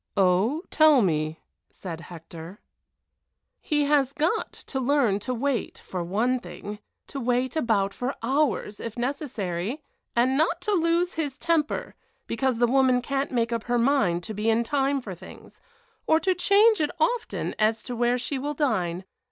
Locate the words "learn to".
4.79-5.31